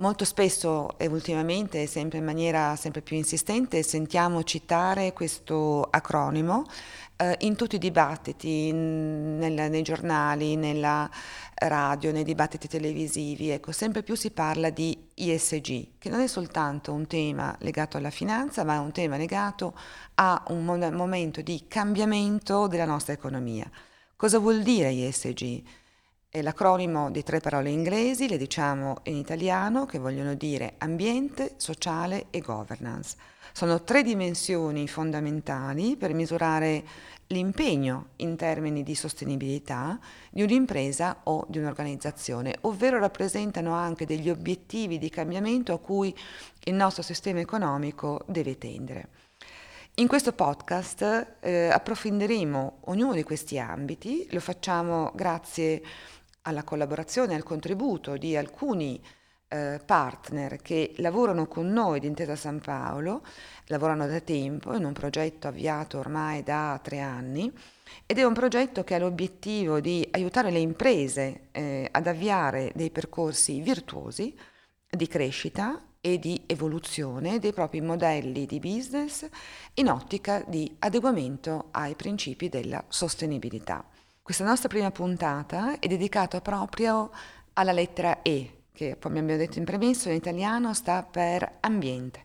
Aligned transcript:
Molto 0.00 0.24
spesso 0.24 0.98
e 0.98 1.08
ultimamente, 1.08 1.86
sempre 1.86 2.16
in 2.16 2.24
maniera 2.24 2.74
sempre 2.74 3.02
più 3.02 3.16
insistente, 3.16 3.82
sentiamo 3.82 4.42
citare 4.44 5.12
questo 5.12 5.82
acronimo 5.90 6.64
eh, 7.16 7.36
in 7.40 7.54
tutti 7.54 7.74
i 7.74 7.78
dibattiti, 7.78 8.68
in, 8.68 9.36
nel, 9.36 9.70
nei 9.70 9.82
giornali, 9.82 10.56
nella 10.56 11.06
radio, 11.54 12.12
nei 12.12 12.24
dibattiti 12.24 12.66
televisivi. 12.66 13.50
Ecco, 13.50 13.72
sempre 13.72 14.02
più 14.02 14.14
si 14.14 14.30
parla 14.30 14.70
di 14.70 14.96
ISG, 15.16 15.98
che 15.98 16.08
non 16.08 16.20
è 16.20 16.26
soltanto 16.28 16.94
un 16.94 17.06
tema 17.06 17.54
legato 17.58 17.98
alla 17.98 18.08
finanza, 18.08 18.64
ma 18.64 18.76
è 18.76 18.78
un 18.78 18.92
tema 18.92 19.18
legato 19.18 19.76
a 20.14 20.42
un 20.48 20.64
momento 20.64 21.42
di 21.42 21.66
cambiamento 21.68 22.68
della 22.68 22.86
nostra 22.86 23.12
economia. 23.12 23.70
Cosa 24.16 24.38
vuol 24.38 24.62
dire 24.62 24.90
ISG? 24.92 25.62
È 26.32 26.42
l'acronimo 26.42 27.10
di 27.10 27.24
tre 27.24 27.40
parole 27.40 27.70
inglesi, 27.70 28.28
le 28.28 28.36
diciamo 28.36 28.98
in 29.06 29.16
italiano, 29.16 29.84
che 29.84 29.98
vogliono 29.98 30.34
dire 30.34 30.74
ambiente, 30.78 31.54
sociale 31.56 32.26
e 32.30 32.38
governance. 32.38 33.16
Sono 33.52 33.82
tre 33.82 34.04
dimensioni 34.04 34.86
fondamentali 34.86 35.96
per 35.96 36.14
misurare 36.14 36.84
l'impegno 37.26 38.10
in 38.18 38.36
termini 38.36 38.84
di 38.84 38.94
sostenibilità 38.94 39.98
di 40.30 40.42
un'impresa 40.42 41.22
o 41.24 41.44
di 41.48 41.58
un'organizzazione, 41.58 42.58
ovvero 42.60 43.00
rappresentano 43.00 43.74
anche 43.74 44.06
degli 44.06 44.30
obiettivi 44.30 44.98
di 44.98 45.10
cambiamento 45.10 45.72
a 45.72 45.80
cui 45.80 46.16
il 46.62 46.74
nostro 46.74 47.02
sistema 47.02 47.40
economico 47.40 48.22
deve 48.26 48.56
tendere. 48.56 49.08
In 49.94 50.06
questo 50.06 50.32
podcast 50.32 51.38
eh, 51.40 51.70
approfondiremo 51.70 52.82
ognuno 52.82 53.14
di 53.14 53.24
questi 53.24 53.58
ambiti, 53.58 54.28
lo 54.30 54.38
facciamo 54.38 55.10
grazie 55.12 55.82
alla 56.42 56.64
collaborazione 56.64 57.34
al 57.34 57.42
contributo 57.42 58.16
di 58.16 58.36
alcuni 58.36 59.02
eh, 59.48 59.80
partner 59.84 60.62
che 60.62 60.94
lavorano 60.98 61.46
con 61.46 61.68
noi 61.68 62.00
di 62.00 62.06
Intesa 62.06 62.36
San 62.36 62.60
Paolo, 62.60 63.22
lavorano 63.66 64.06
da 64.06 64.20
tempo 64.20 64.74
in 64.74 64.84
un 64.84 64.92
progetto 64.92 65.48
avviato 65.48 65.98
ormai 65.98 66.42
da 66.42 66.78
tre 66.82 67.00
anni 67.00 67.52
ed 68.06 68.18
è 68.18 68.24
un 68.24 68.32
progetto 68.32 68.84
che 68.84 68.94
ha 68.94 68.98
l'obiettivo 68.98 69.80
di 69.80 70.06
aiutare 70.12 70.50
le 70.50 70.60
imprese 70.60 71.48
eh, 71.50 71.88
ad 71.90 72.06
avviare 72.06 72.70
dei 72.74 72.90
percorsi 72.90 73.60
virtuosi 73.60 74.34
di 74.88 75.06
crescita 75.06 75.82
e 76.00 76.18
di 76.18 76.42
evoluzione 76.46 77.38
dei 77.38 77.52
propri 77.52 77.80
modelli 77.80 78.46
di 78.46 78.58
business 78.58 79.28
in 79.74 79.88
ottica 79.88 80.42
di 80.46 80.76
adeguamento 80.78 81.68
ai 81.72 81.94
principi 81.94 82.48
della 82.48 82.82
sostenibilità. 82.88 83.84
Questa 84.22 84.44
nostra 84.44 84.68
prima 84.68 84.90
puntata 84.90 85.78
è 85.78 85.86
dedicata 85.88 86.40
proprio 86.40 87.10
alla 87.54 87.72
lettera 87.72 88.22
E, 88.22 88.64
che 88.72 88.96
come 89.00 89.18
abbiamo 89.18 89.38
detto 89.38 89.58
in 89.58 89.64
premesso 89.64 90.08
in 90.08 90.14
italiano 90.14 90.72
sta 90.74 91.02
per 91.02 91.58
ambiente. 91.60 92.24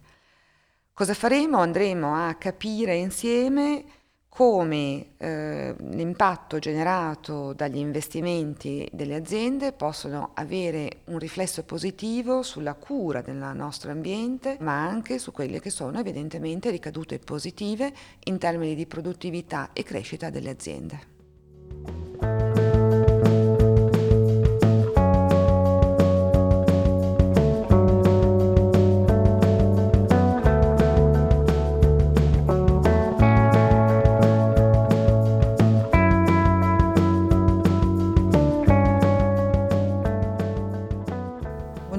Cosa 0.94 1.14
faremo? 1.14 1.58
Andremo 1.58 2.14
a 2.14 2.36
capire 2.36 2.96
insieme 2.96 3.84
come 4.30 5.14
eh, 5.18 5.74
l'impatto 5.78 6.60
generato 6.60 7.54
dagli 7.54 7.78
investimenti 7.78 8.88
delle 8.92 9.16
aziende 9.16 9.72
possono 9.72 10.32
avere 10.34 11.04
un 11.06 11.18
riflesso 11.18 11.64
positivo 11.64 12.44
sulla 12.44 12.74
cura 12.74 13.22
del 13.22 13.52
nostro 13.56 13.92
ambiente, 13.92 14.58
ma 14.60 14.86
anche 14.86 15.20
su 15.20 15.32
quelle 15.32 15.62
che 15.62 15.70
sono 15.70 16.00
evidentemente 16.00 16.70
ricadute 16.70 17.18
positive 17.18 17.94
in 18.26 18.38
termini 18.38 18.76
di 18.76 18.86
produttività 18.86 19.70
e 19.72 19.84
crescita 19.84 20.30
delle 20.30 20.50
aziende. 20.50 21.15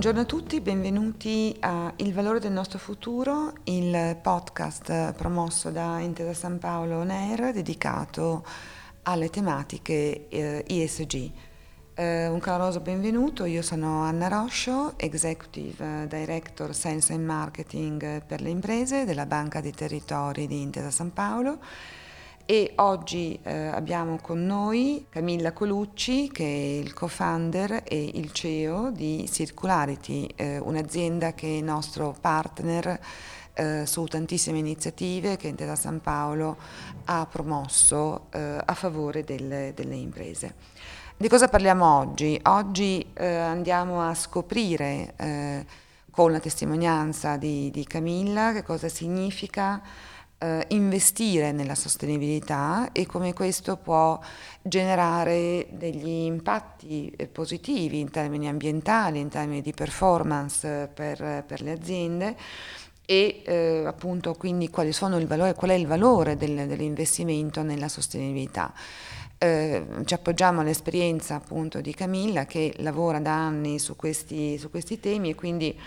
Buongiorno 0.06 0.36
a 0.36 0.41
tutti, 0.41 0.60
benvenuti 0.60 1.56
a 1.58 1.92
Il 1.97 2.12
valore 2.14 2.38
del 2.38 2.53
nostro 2.53 2.78
futuro, 2.78 3.54
il 3.64 4.16
podcast 4.22 5.14
promosso 5.14 5.70
da 5.70 5.98
Intesa 5.98 6.32
San 6.32 6.60
Paolo 6.60 7.00
Air 7.00 7.53
dedicato 7.53 8.44
alle 9.08 9.30
tematiche 9.30 10.26
eh, 10.28 10.64
ESG. 10.66 11.30
Eh, 11.94 12.26
un 12.26 12.40
caloroso 12.40 12.80
benvenuto, 12.80 13.44
io 13.44 13.62
sono 13.62 14.02
Anna 14.02 14.28
Roscio, 14.28 14.94
Executive 14.98 16.06
Director 16.08 16.74
Sales 16.74 17.10
and 17.10 17.24
Marketing 17.24 18.24
per 18.24 18.40
le 18.40 18.50
imprese 18.50 19.04
della 19.04 19.24
Banca 19.24 19.60
dei 19.60 19.72
Territori 19.72 20.46
di 20.46 20.60
Intesa 20.60 20.90
San 20.90 21.12
Paolo 21.12 21.58
e 22.44 22.72
oggi 22.76 23.38
eh, 23.42 23.66
abbiamo 23.68 24.18
con 24.20 24.44
noi 24.44 25.06
Camilla 25.08 25.52
Colucci 25.52 26.30
che 26.30 26.44
è 26.44 26.80
il 26.82 26.92
co-founder 26.92 27.82
e 27.84 28.10
il 28.14 28.32
CEO 28.32 28.90
di 28.90 29.28
Circularity, 29.30 30.28
eh, 30.34 30.58
un'azienda 30.58 31.32
che 31.32 31.58
è 31.58 31.60
nostro 31.60 32.14
partner 32.20 33.00
eh, 33.56 33.86
su 33.86 34.04
tantissime 34.04 34.58
iniziative 34.58 35.36
che 35.36 35.48
Intesa 35.48 35.74
San 35.74 36.00
Paolo 36.00 36.56
ha 37.06 37.26
promosso 37.26 38.26
eh, 38.30 38.58
a 38.62 38.74
favore 38.74 39.24
delle, 39.24 39.72
delle, 39.74 39.94
imprese. 39.94 40.54
Di 41.16 41.28
cosa 41.28 41.48
parliamo 41.48 41.96
oggi? 41.96 42.38
Oggi 42.44 43.04
eh, 43.14 43.26
andiamo 43.26 44.06
a 44.06 44.14
scoprire 44.14 45.14
eh, 45.16 45.66
con 46.10 46.32
la 46.32 46.40
testimonianza 46.40 47.36
di, 47.38 47.70
di, 47.70 47.86
Camilla 47.86 48.52
che 48.52 48.62
cosa 48.62 48.88
significa 48.90 49.80
eh, 50.38 50.66
investire 50.68 51.52
nella 51.52 51.74
sostenibilità 51.74 52.90
e 52.92 53.06
come 53.06 53.32
questo 53.32 53.78
può 53.78 54.20
generare 54.60 55.68
degli 55.70 56.08
impatti 56.08 57.10
eh, 57.16 57.26
positivi 57.26 58.00
in 58.00 58.10
termini 58.10 58.48
ambientali, 58.48 59.18
in 59.18 59.30
termini 59.30 59.62
di 59.62 59.72
performance 59.72 60.90
per, 60.92 61.44
per 61.46 61.62
le 61.62 61.72
aziende 61.72 62.36
e 63.06 63.42
eh, 63.44 63.84
appunto 63.86 64.34
quindi 64.34 64.68
quali 64.68 64.92
sono 64.92 65.16
il 65.16 65.26
valore, 65.26 65.54
qual 65.54 65.70
è 65.70 65.74
il 65.74 65.86
valore 65.86 66.36
del, 66.36 66.66
dell'investimento 66.66 67.62
nella 67.62 67.88
sostenibilità. 67.88 68.74
Eh, 69.38 69.86
ci 70.04 70.14
appoggiamo 70.14 70.60
all'esperienza 70.60 71.36
appunto 71.36 71.80
di 71.80 71.94
Camilla 71.94 72.46
che 72.46 72.74
lavora 72.78 73.20
da 73.20 73.32
anni 73.32 73.78
su 73.78 73.94
questi, 73.94 74.58
su 74.58 74.70
questi 74.70 74.98
temi 74.98 75.30
e 75.30 75.34
quindi 75.34 75.78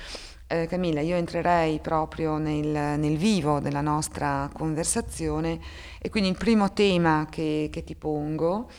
eh, 0.47 0.67
Camilla 0.67 1.01
io 1.01 1.15
entrerei 1.15 1.79
proprio 1.79 2.37
nel, 2.37 2.99
nel, 2.99 3.17
vivo 3.17 3.59
della 3.59 3.81
nostra 3.81 4.49
conversazione 4.53 5.59
e 5.99 6.09
quindi 6.09 6.29
il 6.29 6.37
primo 6.37 6.73
tema 6.73 7.27
che, 7.29 7.69
che 7.71 7.83
ti 7.83 7.95
pongo 7.95 8.69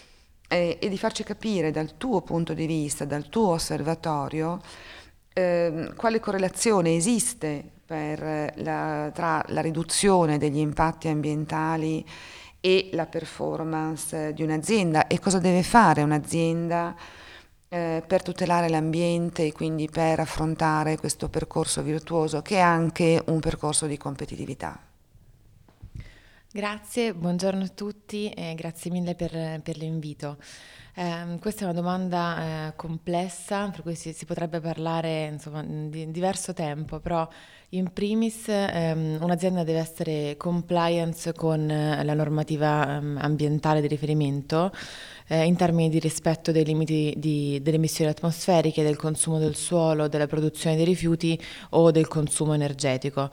è, 0.48 0.78
è, 0.80 0.88
di 0.88 0.98
farci 0.98 1.24
capire 1.24 1.70
dal 1.70 1.96
tuo 1.96 2.22
punto 2.22 2.54
di 2.54 2.66
vista, 2.66 3.04
dal 3.04 3.28
tuo 3.28 3.50
osservatorio, 3.50 4.60
eh, 5.32 5.92
quale 5.94 6.20
correlazione 6.20 6.96
esiste 6.96 7.78
la, 7.96 9.10
tra 9.12 9.44
la 9.48 9.60
riduzione 9.60 10.38
degli 10.38 10.58
impatti 10.58 11.08
ambientali 11.08 12.04
e 12.60 12.90
la 12.92 13.06
performance 13.06 14.32
di 14.32 14.42
un'azienda 14.42 15.06
e 15.06 15.18
cosa 15.18 15.38
deve 15.38 15.62
fare 15.62 16.02
un'azienda 16.02 16.94
eh, 17.68 18.02
per 18.06 18.22
tutelare 18.22 18.68
l'ambiente 18.68 19.46
e 19.46 19.52
quindi 19.52 19.88
per 19.88 20.20
affrontare 20.20 20.98
questo 20.98 21.28
percorso 21.28 21.82
virtuoso 21.82 22.42
che 22.42 22.56
è 22.56 22.60
anche 22.60 23.22
un 23.26 23.40
percorso 23.40 23.86
di 23.86 23.96
competitività. 23.96 24.89
Grazie, 26.52 27.14
buongiorno 27.14 27.62
a 27.62 27.68
tutti 27.68 28.28
e 28.28 28.56
grazie 28.56 28.90
mille 28.90 29.14
per, 29.14 29.60
per 29.62 29.76
l'invito. 29.76 30.36
Eh, 30.96 31.38
questa 31.40 31.60
è 31.60 31.64
una 31.64 31.72
domanda 31.72 32.66
eh, 32.66 32.72
complessa, 32.74 33.68
per 33.68 33.82
cui 33.82 33.94
si, 33.94 34.12
si 34.12 34.24
potrebbe 34.24 34.58
parlare 34.58 35.26
insomma, 35.26 35.62
di 35.62 36.10
diverso 36.10 36.52
tempo, 36.52 36.98
però 36.98 37.28
in 37.70 37.92
primis 37.92 38.48
ehm, 38.48 39.18
un'azienda 39.20 39.62
deve 39.62 39.78
essere 39.78 40.36
compliance 40.36 41.32
con 41.34 41.70
eh, 41.70 42.02
la 42.02 42.14
normativa 42.14 42.96
ehm, 42.96 43.18
ambientale 43.20 43.80
di 43.80 43.86
riferimento 43.86 44.72
eh, 45.28 45.44
in 45.44 45.54
termini 45.54 45.88
di 45.88 46.00
rispetto 46.00 46.50
dei 46.50 46.64
limiti 46.64 47.14
di, 47.16 47.60
delle 47.62 47.76
emissioni 47.76 48.10
atmosferiche, 48.10 48.82
del 48.82 48.96
consumo 48.96 49.38
del 49.38 49.54
suolo, 49.54 50.08
della 50.08 50.26
produzione 50.26 50.74
dei 50.74 50.84
rifiuti 50.84 51.40
o 51.70 51.92
del 51.92 52.08
consumo 52.08 52.54
energetico. 52.54 53.30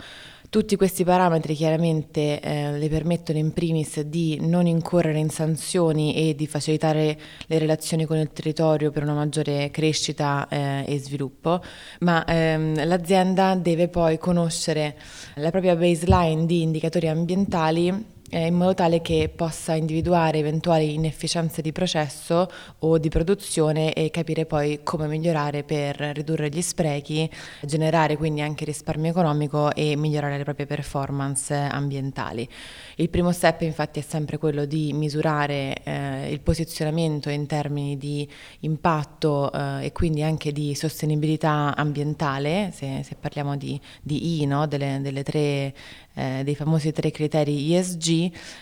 Tutti 0.50 0.78
questi 0.78 1.04
parametri 1.04 1.56
chiaramente 1.56 2.40
eh, 2.40 2.72
le 2.78 2.88
permettono 2.88 3.38
in 3.38 3.52
primis 3.52 4.00
di 4.00 4.40
non 4.40 4.66
incorrere 4.66 5.20
in 5.20 5.30
sanzioni 5.30 6.16
e 6.16 6.36
di 6.36 6.48
facilitare 6.48 7.20
le 7.48 7.60
relazioni 7.60 8.06
con 8.06 8.16
il 8.16 8.32
territorio 8.32 8.90
per 8.90 9.04
una 9.04 9.14
maggiore 9.14 9.70
crescita 9.72 10.48
eh, 10.48 10.86
e 10.88 11.00
sviluppo, 11.00 11.62
ma 12.00 12.24
ehm, 12.24 12.88
l'azienda 12.88 13.56
deve 13.56 13.90
poi 13.90 14.18
conoscere 14.18 14.98
la 15.36 15.52
propria 15.52 15.76
baseline 15.76 16.46
di 16.46 16.62
indicatori 16.62 17.10
ambientali 17.10 18.16
in 18.32 18.56
modo 18.56 18.74
tale 18.74 19.02
che 19.02 19.32
possa 19.34 19.74
individuare 19.74 20.40
eventuali 20.40 20.96
inefficienze 20.96 21.62
di 21.62 21.72
processo 21.72 22.50
o 22.80 22.98
di 22.98 23.08
produzione 23.08 23.94
e 23.94 24.12
capire 24.12 24.46
poi 24.46 24.82
come 24.84 25.08
migliorare 25.08 25.64
per 25.64 25.96
ridurre 25.98 26.50
gli 26.50 26.62
sprechi, 26.62 27.30
generare 27.62 28.18
quindi 28.18 28.42
anche 28.42 28.66
risparmio 28.66 29.12
economico 29.12 29.74
e 29.74 29.96
migliorare 29.96 30.38
le 30.38 30.44
proprie 30.44 30.66
performance 30.66 31.54
ambientali. 31.54 32.48
Il 32.96 33.10
primo 33.10 33.32
step 33.32 33.62
infatti 33.62 34.00
è 34.00 34.04
sempre 34.04 34.38
quello 34.38 34.66
di 34.66 34.92
misurare 34.92 35.82
eh, 35.84 36.30
il 36.30 36.42
posizionamento 36.42 37.30
in 37.30 37.46
termini 37.46 37.98
di 37.98 38.28
impatto 38.62 39.52
eh, 39.54 39.86
e 39.86 39.92
quindi 39.94 40.22
anche 40.22 40.52
di 40.52 40.76
sostenibilità 40.76 41.74
ambientale, 41.78 42.72
se, 42.74 43.04
se 43.04 43.16
parliamo 43.16 43.56
di, 43.56 43.80
di 44.02 44.42
I, 44.42 44.46
no? 44.46 44.68
delle, 44.68 45.00
delle 45.02 45.24
tre 45.24 45.74
eh, 46.18 46.42
dei 46.44 46.56
famosi 46.56 46.92
tre 46.92 47.12
criteri 47.12 47.76
ESG, 47.76 48.17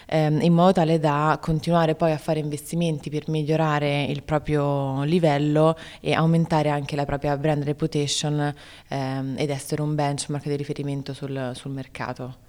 ehm, 0.07 0.41
in 0.41 0.53
modo 0.53 0.73
tale 0.73 0.99
da 0.99 1.37
continuare 1.41 1.95
poi 1.95 2.11
a 2.11 2.17
fare 2.17 2.39
investimenti 2.39 3.09
per 3.09 3.29
migliorare 3.29 4.03
il 4.03 4.23
proprio 4.23 5.03
livello 5.03 5.75
e 6.01 6.13
aumentare 6.13 6.69
anche 6.69 6.95
la 6.95 7.05
propria 7.05 7.37
brand 7.37 7.63
reputation 7.63 8.53
ehm, 8.89 9.35
ed 9.37 9.49
essere 9.49 9.81
un 9.81 9.95
benchmark 9.95 10.47
di 10.47 10.55
riferimento 10.55 11.13
sul, 11.13 11.51
sul 11.53 11.71
mercato. 11.71 12.43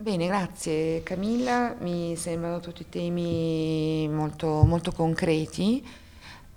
Bene, 0.00 0.28
grazie 0.28 1.02
Camilla, 1.02 1.74
mi 1.80 2.14
sembrano 2.14 2.60
tutti 2.60 2.88
temi 2.88 4.08
molto, 4.08 4.62
molto 4.64 4.92
concreti. 4.92 5.84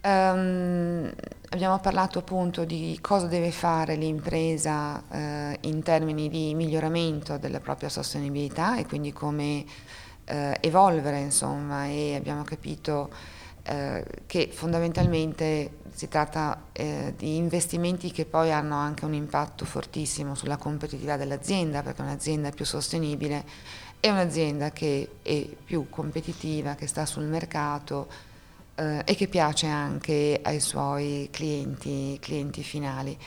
Um, 0.04 1.12
abbiamo 1.53 1.80
parlato 1.80 2.19
appunto 2.19 2.63
di 2.63 2.98
cosa 3.01 3.27
deve 3.27 3.51
fare 3.51 3.95
l'impresa 3.95 5.03
uh, 5.07 5.68
in 5.68 5.81
termini 5.83 6.30
di 6.30 6.53
miglioramento 6.56 7.38
della 7.38 7.59
propria 7.59 7.89
sostenibilità 7.89 8.77
e 8.77 8.86
quindi 8.86 9.12
come 9.12 9.65
uh, 10.30 10.33
evolvere, 10.62 11.19
insomma, 11.19 11.88
e 11.88 12.15
abbiamo 12.15 12.44
capito 12.44 13.12
uh, 13.68 14.03
che 14.25 14.50
fondamentalmente 14.51 15.80
si 15.94 16.07
tratta 16.07 16.69
di 16.71 17.36
investimenti 17.36 18.12
che 18.12 18.24
poi 18.24 18.50
hanno 18.50 18.75
anche 18.75 19.04
un 19.04 19.13
impatto 19.13 19.65
fortissimo 19.65 20.36
sulla 20.36 20.56
competitività 20.56 21.18
dell'azienda, 21.18 21.83
perché 21.83 22.01
un'azienda 22.01 22.50
più 22.51 22.63
sostenibile 22.63 23.44
è 24.00 24.09
un'azienda 24.09 24.71
che 24.71 25.18
è 25.21 25.45
più 25.65 25.89
competitiva, 25.89 26.75
che 26.75 26.88
sta 26.88 27.06
sul 27.06 27.25
mercato 27.25 28.07
eh, 28.75 29.01
e 29.06 29.15
che 29.15 29.27
piace 29.27 29.68
anche 29.68 30.39
ai 30.41 30.59
suoi 30.59 31.29
clienti, 31.31 32.18
clienti 32.19 32.63
finali. 32.63 33.18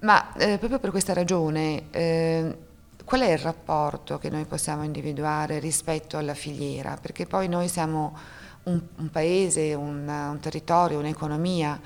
Ma 0.00 0.34
eh, 0.34 0.58
proprio 0.58 0.78
per 0.78 0.90
questa 0.90 1.12
ragione, 1.12 1.84
eh, 1.90 2.56
qual 3.04 3.20
è 3.22 3.32
il 3.32 3.38
rapporto 3.38 4.18
che 4.18 4.30
noi 4.30 4.44
possiamo 4.44 4.82
individuare 4.82 5.58
rispetto 5.58 6.18
alla 6.18 6.34
filiera? 6.34 6.98
Perché 7.00 7.26
poi 7.26 7.48
noi 7.48 7.68
siamo 7.68 8.16
un, 8.64 8.80
un 8.96 9.10
paese, 9.10 9.74
un, 9.74 10.08
un, 10.08 10.38
territorio, 10.40 10.98
un'economia 10.98 11.80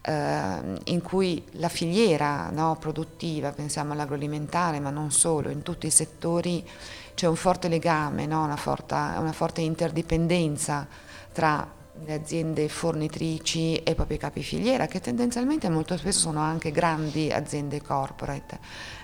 eh, 0.00 0.56
in 0.84 1.02
cui 1.02 1.44
la 1.52 1.68
filiera 1.68 2.50
no, 2.50 2.76
produttiva, 2.78 3.50
pensiamo 3.50 3.92
all'agroalimentare, 3.92 4.78
ma 4.78 4.90
non 4.90 5.10
solo, 5.10 5.50
in 5.50 5.62
tutti 5.62 5.86
i 5.86 5.90
settori 5.90 6.66
c'è 7.14 7.26
un 7.26 7.36
forte 7.36 7.68
legame, 7.68 8.26
no, 8.26 8.44
una, 8.44 8.56
forte, 8.56 8.94
una 8.94 9.32
forte 9.32 9.60
interdipendenza 9.62 10.86
tra 11.32 11.76
le 12.04 12.14
aziende 12.14 12.68
fornitrici 12.68 13.76
e 13.76 13.90
i 13.90 13.94
propri 13.94 14.16
capi 14.16 14.42
filiera, 14.42 14.86
che 14.86 15.00
tendenzialmente 15.00 15.68
molto 15.68 15.96
spesso 15.96 16.20
sono 16.20 16.40
anche 16.40 16.70
grandi 16.70 17.30
aziende 17.32 17.82
corporate. 17.82 18.58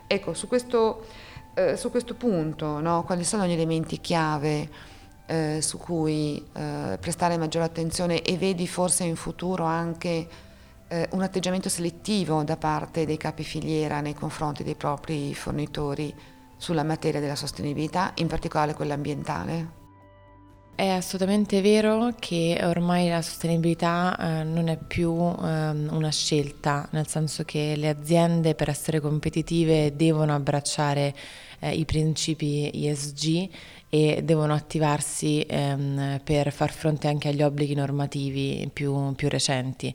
Ecco, 0.07 0.35
su 0.35 0.49
questo, 0.49 1.07
eh, 1.55 1.77
su 1.77 1.91
questo 1.91 2.15
punto, 2.15 2.81
no, 2.81 3.05
quali 3.05 3.25
sono 3.25 3.47
gli 3.47 3.53
elementi 3.53 4.01
chiave 4.01 4.69
eh, 5.27 5.61
su 5.63 5.79
cui 5.79 6.45
eh, 6.53 6.99
prestare 7.01 7.37
maggiore 7.37 7.65
attenzione 7.65 8.23
e 8.23 8.37
vedi 8.37 8.67
forse 8.67 9.05
in 9.05 9.17
futuro 9.17 9.65
anche 9.65 10.29
eh, 10.89 11.09
un 11.13 11.23
atteggiamento 11.23 11.69
selettivo 11.69 12.43
da 12.43 12.57
parte 12.57 13.07
dei 13.07 13.17
capi 13.17 13.43
filiera 13.43 14.01
nei 14.01 14.15
confronti 14.15 14.63
dei 14.63 14.75
propri 14.75 15.35
fornitori 15.35 16.15
sulla 16.57 16.85
materia 16.85 17.21
della 17.21 17.37
sostenibilità, 17.37 18.13
in 18.17 18.27
particolare 18.27 18.75
quella 18.75 18.95
ambientale? 18.95 19.83
È 20.77 20.89
assolutamente 20.89 21.61
vero 21.61 22.13
che 22.19 22.59
ormai 22.65 23.09
la 23.09 23.23
sostenibilità 23.23 24.17
eh, 24.41 24.43
non 24.43 24.67
è 24.67 24.77
più 24.77 25.13
eh, 25.13 25.71
una 25.71 26.11
scelta, 26.11 26.89
nel 26.91 27.07
senso 27.07 27.45
che 27.45 27.75
le 27.77 27.89
aziende 27.89 28.57
per 28.57 28.69
essere 28.69 28.99
competitive 28.99 29.95
devono 29.95 30.35
abbracciare 30.35 31.15
eh, 31.61 31.75
i 31.75 31.85
principi 31.85 32.73
ESG 32.75 33.49
e 33.95 34.23
devono 34.25 34.55
attivarsi 34.55 35.47
ehm, 35.49 36.19
per 36.25 36.51
far 36.51 36.73
fronte 36.73 37.07
anche 37.07 37.29
agli 37.29 37.43
obblighi 37.43 37.75
normativi 37.75 38.69
più, 38.73 39.15
più 39.15 39.29
recenti. 39.29 39.95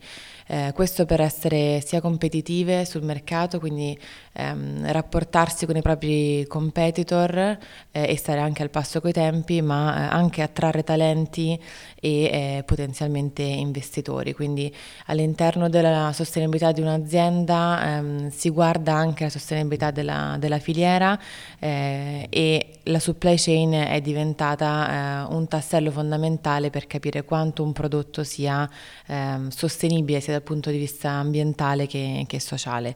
Eh, 0.52 0.72
questo 0.74 1.06
per 1.06 1.20
essere 1.20 1.80
sia 1.86 2.00
competitive 2.00 2.86
sul 2.86 3.04
mercato, 3.04 3.60
quindi 3.60 3.96
ehm, 4.34 4.90
rapportarsi 4.92 5.66
con 5.66 5.76
i 5.76 5.82
propri 5.82 6.46
competitor 6.48 7.38
eh, 7.38 7.58
e 7.92 8.18
stare 8.18 8.40
anche 8.40 8.64
al 8.64 8.70
passo 8.70 9.02
coi 9.02 9.12
tempi, 9.12 9.62
ma 9.62 9.96
eh, 9.96 10.16
anche 10.16 10.42
attrarre 10.44 10.84
talenti 10.84 11.60
e 12.00 12.24
eh, 12.24 12.64
potenzialmente 12.66 13.44
investitori. 13.44 14.34
Quindi 14.34 14.74
all'interno 15.08 15.68
della 15.68 16.12
sostenibilità 16.14 16.72
di 16.72 16.80
un'azienda 16.82 17.98
ehm, 17.98 18.30
si 18.32 18.50
guarda 18.50 18.94
anche 18.94 19.26
la 19.26 19.30
sostenibilità 19.30 19.92
della, 19.92 20.38
della 20.40 20.60
filiera 20.60 21.20
eh, 21.60 22.26
e 22.30 22.80
la 22.84 23.00
supply 23.00 23.36
chain 23.38 23.74
è 23.90 24.02
diventata 24.02 25.26
eh, 25.30 25.34
un 25.34 25.48
tassello 25.48 25.92
fondamentale 25.92 26.70
per 26.70 26.88
capire 26.88 27.24
quanto 27.24 27.64
un 27.64 27.74
prodotto 27.74 28.24
sia 28.24 28.70
ehm, 29.08 29.50
sostenibile 29.50 30.20
sia 30.20 30.34
dal 30.34 30.44
punto 30.44 30.70
di 30.70 30.78
vista 30.78 31.12
ambientale 31.12 31.88
che, 31.88 32.26
che 32.28 32.40
sociale. 32.40 32.96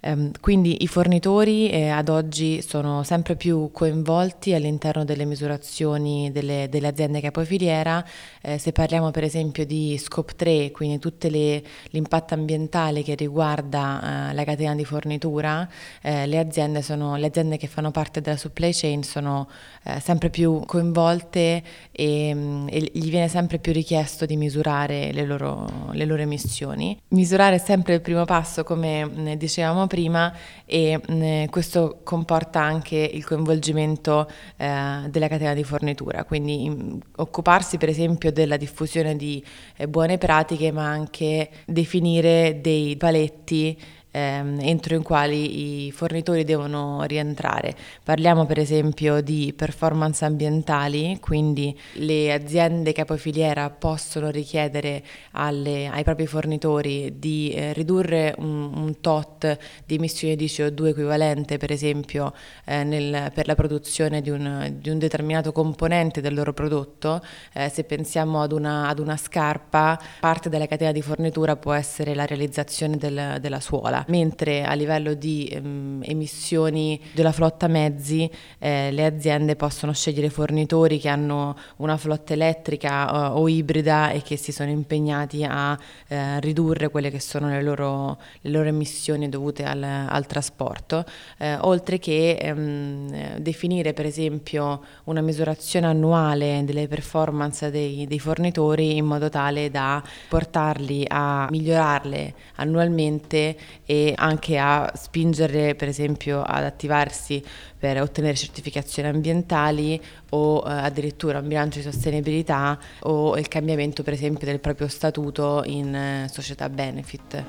Um, 0.00 0.30
quindi 0.40 0.84
i 0.84 0.86
fornitori 0.86 1.70
eh, 1.70 1.88
ad 1.88 2.08
oggi 2.08 2.62
sono 2.62 3.02
sempre 3.02 3.34
più 3.34 3.70
coinvolti 3.72 4.54
all'interno 4.54 5.04
delle 5.04 5.24
misurazioni 5.24 6.30
delle, 6.30 6.68
delle 6.70 6.86
aziende 6.86 7.20
capofiliera. 7.20 8.04
Eh, 8.40 8.58
se 8.58 8.70
parliamo 8.70 9.10
per 9.10 9.24
esempio 9.24 9.66
di 9.66 9.98
scope 9.98 10.34
3, 10.36 10.70
quindi 10.70 11.00
tutto 11.00 11.26
l'impatto 11.28 12.34
ambientale 12.34 13.02
che 13.02 13.14
riguarda 13.16 14.30
eh, 14.30 14.34
la 14.34 14.44
catena 14.44 14.74
di 14.76 14.84
fornitura, 14.84 15.68
eh, 16.02 16.26
le 16.26 16.38
aziende, 16.38 16.80
sono, 16.82 17.16
le, 17.16 17.26
aziende 17.26 17.56
che 17.56 17.66
fanno 17.66 17.90
parte 17.90 18.20
della 18.20 18.36
supply 18.36 18.70
chain 18.72 19.02
sono 19.02 19.48
eh, 19.84 19.98
sempre 19.98 20.30
più 20.30 20.62
coinvolte 20.64 21.62
e, 21.90 22.32
mm, 22.32 22.68
e, 22.68 22.90
gli 22.92 23.10
viene 23.10 23.26
sempre 23.26 23.58
più 23.58 23.72
richiesto 23.72 24.26
di 24.26 24.36
misurare 24.36 25.12
le 25.12 25.24
loro, 25.24 25.90
le 25.90 26.04
loro 26.04 26.22
emissioni. 26.22 26.96
Misurare 27.08 27.56
è 27.56 27.58
sempre 27.58 27.94
il 27.94 28.00
primo 28.00 28.24
passo, 28.24 28.62
come 28.62 29.34
dicevamo 29.36 29.87
prima 29.88 30.32
e 30.64 31.00
mh, 31.04 31.46
questo 31.46 32.00
comporta 32.04 32.60
anche 32.60 32.96
il 32.96 33.24
coinvolgimento 33.24 34.30
eh, 34.56 35.08
della 35.08 35.26
catena 35.26 35.54
di 35.54 35.64
fornitura, 35.64 36.22
quindi 36.22 36.68
mh, 36.68 36.98
occuparsi 37.16 37.76
per 37.76 37.88
esempio 37.88 38.30
della 38.30 38.56
diffusione 38.56 39.16
di 39.16 39.44
eh, 39.76 39.88
buone 39.88 40.18
pratiche 40.18 40.70
ma 40.70 40.86
anche 40.86 41.50
definire 41.66 42.60
dei 42.60 42.96
paletti 42.96 43.76
ehm, 44.10 44.58
entro 44.60 44.96
i 44.96 45.02
quali 45.02 45.86
i 45.86 45.92
fornitori 45.92 46.44
devono 46.44 47.02
rientrare. 47.04 47.74
Parliamo 48.02 48.46
per 48.46 48.58
esempio 48.58 49.20
di 49.20 49.52
performance 49.56 50.24
ambientali, 50.24 51.18
quindi 51.20 51.78
le 51.94 52.32
aziende 52.32 52.92
capofiliera 52.92 53.70
possono 53.70 54.30
richiedere 54.30 55.02
alle, 55.32 55.88
ai 55.88 56.04
propri 56.04 56.26
fornitori 56.26 57.18
di 57.18 57.50
eh, 57.50 57.72
ridurre 57.72 58.34
un, 58.38 58.72
un, 58.74 59.00
tot 59.00 59.58
di 59.84 59.94
emissioni 59.96 60.36
di 60.36 60.46
CO2 60.46 60.86
equivalente 60.88 61.56
per 61.58 61.70
esempio 61.70 62.32
eh, 62.64 62.82
nel, 62.84 63.30
per 63.32 63.46
la 63.46 63.54
produzione 63.54 64.20
di 64.20 64.30
un, 64.30 64.74
di 64.78 64.90
un, 64.90 64.98
determinato 64.98 65.52
componente 65.52 66.20
del 66.20 66.34
loro 66.34 66.52
prodotto. 66.52 67.22
Eh, 67.52 67.68
se 67.68 67.84
pensiamo 67.84 68.42
ad 68.42 68.52
una, 68.52 68.88
ad 68.88 68.98
una, 68.98 69.16
scarpa, 69.16 70.00
parte 70.20 70.48
della 70.48 70.66
catena 70.66 70.92
di 70.92 71.02
fornitura 71.02 71.56
può 71.56 71.72
essere 71.72 72.14
la 72.14 72.26
realizzazione 72.26 72.96
del, 72.96 73.38
della 73.40 73.60
suola 73.60 73.97
sola, 73.98 74.04
mentre 74.08 74.64
a 74.64 74.74
livello 74.74 75.14
di 75.14 75.50
um, 75.60 76.00
emissioni 76.04 77.00
della 77.12 77.32
flotta 77.32 77.66
mezzi 77.66 78.30
eh, 78.58 78.90
le 78.92 79.04
aziende 79.04 79.56
possono 79.56 79.92
scegliere 79.92 80.30
fornitori 80.30 80.98
che 80.98 81.08
hanno 81.08 81.56
una 81.76 81.96
flotta 81.96 82.32
elettrica 82.34 83.30
uh, 83.32 83.38
o 83.38 83.48
ibrida 83.48 84.10
e 84.10 84.22
che 84.22 84.36
si 84.36 84.52
sono 84.52 84.70
impegnati 84.70 85.44
a 85.44 85.72
uh, 85.72 86.16
ridurre 86.40 86.88
quelle 86.88 87.10
che 87.10 87.20
sono 87.20 87.48
le 87.48 87.62
loro, 87.62 88.18
le 88.42 88.50
loro 88.50 88.68
emissioni 88.68 89.28
dovute 89.28 89.64
al, 89.64 89.82
al 89.82 90.26
trasporto, 90.26 91.04
eh, 91.38 91.56
oltre 91.60 91.98
che 91.98 92.38
um, 92.54 93.36
definire 93.38 93.92
per 93.92 94.06
esempio 94.06 94.82
una 95.04 95.20
misurazione 95.20 95.86
annuale 95.86 96.62
delle 96.64 96.86
performance 96.88 97.70
dei, 97.70 98.06
dei 98.06 98.18
fornitori 98.18 98.96
in 98.96 99.04
modo 99.04 99.28
tale 99.28 99.70
da 99.70 100.02
portarli 100.28 101.04
a 101.08 101.46
migliorarle 101.50 102.34
annualmente 102.56 103.56
e 103.90 104.12
anche 104.14 104.58
a 104.58 104.92
spingere 104.94 105.74
per 105.74 105.88
esempio 105.88 106.42
ad 106.42 106.62
attivarsi 106.62 107.42
per 107.78 107.98
ottenere 108.02 108.34
certificazioni 108.34 109.08
ambientali 109.08 109.98
o 110.28 110.62
eh, 110.66 110.70
addirittura 110.70 111.38
un 111.38 111.48
bilancio 111.48 111.78
di 111.78 111.84
sostenibilità 111.84 112.78
o 113.04 113.38
il 113.38 113.48
cambiamento 113.48 114.02
per 114.02 114.12
esempio 114.12 114.46
del 114.46 114.60
proprio 114.60 114.88
statuto 114.88 115.62
in 115.64 115.94
eh, 115.94 116.28
società 116.30 116.68
benefit. 116.68 117.44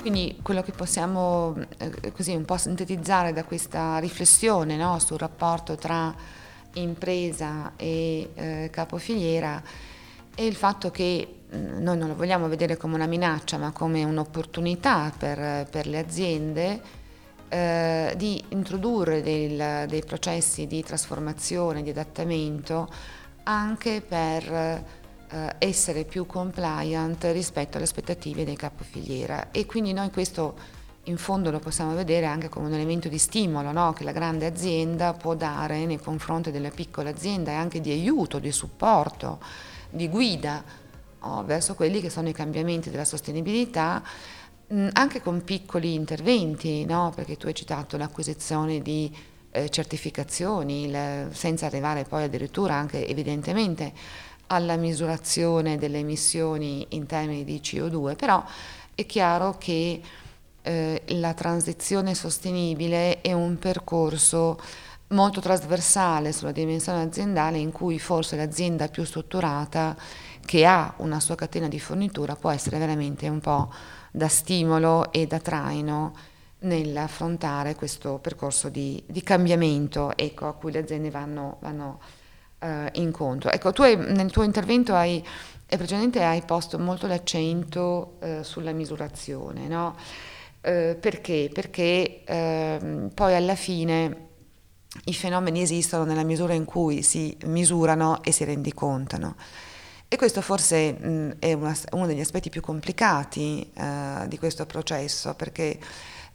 Quindi 0.00 0.38
quello 0.42 0.62
che 0.62 0.70
possiamo 0.70 1.56
eh, 1.78 2.12
così 2.12 2.36
un 2.36 2.44
po' 2.44 2.56
sintetizzare 2.56 3.32
da 3.32 3.42
questa 3.42 3.98
riflessione 3.98 4.76
no, 4.76 5.00
sul 5.00 5.18
rapporto 5.18 5.74
tra 5.74 6.14
impresa 6.74 7.72
e 7.76 8.30
eh, 8.32 8.68
capofiliera 8.70 9.60
è 10.38 10.42
il 10.42 10.54
fatto 10.54 10.92
che 10.92 11.40
mm, 11.52 11.82
noi 11.82 11.98
non 11.98 12.06
lo 12.06 12.14
vogliamo 12.14 12.46
vedere 12.46 12.76
come 12.76 12.94
una 12.94 13.06
minaccia 13.06 13.58
ma 13.58 13.72
come 13.72 14.04
un'opportunità 14.04 15.12
per, 15.18 15.66
per 15.68 15.88
le 15.88 15.98
aziende 15.98 16.80
eh, 17.48 18.14
di 18.16 18.44
introdurre 18.50 19.20
del, 19.20 19.88
dei 19.88 20.04
processi 20.04 20.68
di 20.68 20.80
trasformazione, 20.84 21.82
di 21.82 21.90
adattamento 21.90 22.88
anche 23.42 24.00
per 24.00 24.52
eh, 24.52 25.54
essere 25.58 26.04
più 26.04 26.24
compliant 26.24 27.24
rispetto 27.32 27.76
alle 27.76 27.86
aspettative 27.86 28.44
dei 28.44 28.54
capofiliera 28.54 29.50
e 29.50 29.66
quindi 29.66 29.92
noi 29.92 30.10
questo 30.10 30.76
in 31.04 31.16
fondo 31.16 31.50
lo 31.50 31.58
possiamo 31.58 31.94
vedere 31.94 32.26
anche 32.26 32.48
come 32.48 32.68
un 32.68 32.74
elemento 32.74 33.08
di 33.08 33.18
stimolo 33.18 33.72
no? 33.72 33.92
che 33.92 34.04
la 34.04 34.12
grande 34.12 34.46
azienda 34.46 35.14
può 35.14 35.34
dare 35.34 35.84
nei 35.84 35.98
confronti 35.98 36.52
della 36.52 36.70
piccola 36.70 37.10
azienda 37.10 37.50
e 37.50 37.54
anche 37.54 37.80
di 37.80 37.90
aiuto, 37.90 38.38
di 38.38 38.52
supporto, 38.52 39.40
di 39.90 40.08
guida 40.08 40.62
oh, 41.20 41.44
verso 41.44 41.74
quelli 41.74 42.00
che 42.00 42.10
sono 42.10 42.28
i 42.28 42.32
cambiamenti 42.32 42.90
della 42.90 43.04
sostenibilità, 43.04 44.02
mh, 44.68 44.88
anche 44.92 45.20
con 45.20 45.42
piccoli 45.44 45.94
interventi, 45.94 46.84
no? 46.84 47.12
perché 47.14 47.36
tu 47.36 47.46
hai 47.46 47.54
citato 47.54 47.96
l'acquisizione 47.96 48.80
di 48.80 49.14
eh, 49.50 49.68
certificazioni, 49.70 50.90
le, 50.90 51.28
senza 51.32 51.66
arrivare 51.66 52.04
poi 52.04 52.24
addirittura 52.24 52.74
anche 52.74 53.06
evidentemente 53.06 53.92
alla 54.48 54.76
misurazione 54.76 55.76
delle 55.76 55.98
emissioni 55.98 56.86
in 56.90 57.06
termini 57.06 57.44
di 57.44 57.60
CO2, 57.62 58.16
però 58.16 58.42
è 58.94 59.06
chiaro 59.06 59.56
che 59.58 60.00
eh, 60.62 61.02
la 61.06 61.34
transizione 61.34 62.14
sostenibile 62.14 63.20
è 63.20 63.32
un 63.32 63.58
percorso 63.58 64.58
molto 65.08 65.40
trasversale 65.40 66.32
sulla 66.32 66.52
dimensione 66.52 67.02
aziendale 67.02 67.58
in 67.58 67.72
cui 67.72 67.98
forse 67.98 68.36
l'azienda 68.36 68.88
più 68.88 69.04
strutturata 69.04 69.96
che 70.44 70.66
ha 70.66 70.94
una 70.98 71.20
sua 71.20 71.34
catena 71.34 71.68
di 71.68 71.80
fornitura 71.80 72.36
può 72.36 72.50
essere 72.50 72.78
veramente 72.78 73.28
un 73.28 73.40
po' 73.40 73.72
da 74.10 74.28
stimolo 74.28 75.12
e 75.12 75.26
da 75.26 75.38
traino 75.38 76.14
nell'affrontare 76.60 77.74
questo 77.74 78.18
percorso 78.18 78.68
di, 78.68 79.02
di 79.06 79.22
cambiamento 79.22 80.16
ecco, 80.16 80.48
a 80.48 80.54
cui 80.54 80.72
le 80.72 80.80
aziende 80.80 81.10
vanno, 81.10 81.58
vanno 81.60 82.00
eh, 82.58 82.88
incontro. 82.94 83.50
Ecco, 83.50 83.72
tu 83.72 83.82
hai, 83.82 83.96
nel 83.96 84.30
tuo 84.30 84.42
intervento 84.42 84.94
hai, 84.94 85.24
hai 85.68 86.42
posto 86.44 86.78
molto 86.78 87.06
l'accento 87.06 88.16
eh, 88.20 88.42
sulla 88.42 88.72
misurazione, 88.72 89.68
no? 89.68 89.96
Eh, 90.60 90.96
perché? 90.98 91.50
Perché 91.52 92.24
eh, 92.24 93.08
poi 93.14 93.34
alla 93.34 93.54
fine 93.54 94.27
i 95.04 95.14
fenomeni 95.14 95.62
esistono 95.62 96.04
nella 96.04 96.22
misura 96.22 96.54
in 96.54 96.64
cui 96.64 97.02
si 97.02 97.36
misurano 97.44 98.22
e 98.22 98.32
si 98.32 98.44
rendicontano. 98.44 99.36
E 100.08 100.16
questo 100.16 100.40
forse 100.40 100.92
mh, 100.92 101.36
è 101.38 101.52
una, 101.52 101.76
uno 101.92 102.06
degli 102.06 102.20
aspetti 102.20 102.48
più 102.48 102.62
complicati 102.62 103.70
eh, 103.74 104.26
di 104.26 104.38
questo 104.38 104.64
processo, 104.64 105.34
perché 105.34 105.78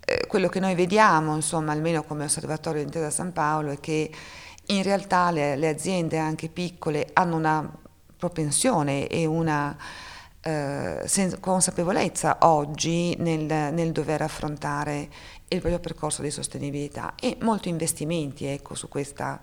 eh, 0.06 0.28
quello 0.28 0.48
che 0.48 0.60
noi 0.60 0.76
vediamo, 0.76 1.34
insomma, 1.36 1.72
almeno 1.72 2.04
come 2.04 2.26
osservatorio 2.26 2.82
di 2.82 2.86
Intesa 2.86 3.10
San 3.10 3.34
Paolo, 3.34 3.72
è 3.72 3.80
che 3.80 4.12
in 4.68 4.84
realtà 4.84 5.32
le, 5.32 5.56
le 5.56 5.70
aziende 5.70 6.20
anche 6.20 6.50
piccole 6.50 7.10
hanno 7.14 7.36
una 7.36 7.78
propensione 8.16 9.08
e 9.08 9.26
una 9.26 9.76
eh, 10.44 11.38
consapevolezza 11.40 12.38
oggi 12.42 13.16
nel, 13.20 13.44
nel, 13.74 13.92
dover 13.92 14.22
affrontare 14.22 15.10
il 15.48 15.60
proprio 15.60 15.80
percorso 15.80 16.22
di 16.22 16.30
sostenibilità 16.30 17.14
e 17.20 17.38
molti 17.42 17.70
investimenti 17.70 18.46
ecco, 18.46 18.76
su 18.76 18.90
questo 18.90 19.40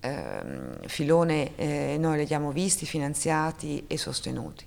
eh, 0.00 0.42
filone 0.86 1.56
eh, 1.56 1.96
noi 1.98 2.16
li 2.16 2.22
abbiamo 2.22 2.52
visti, 2.52 2.86
finanziati 2.86 3.84
e 3.88 3.98
sostenuti. 3.98 4.64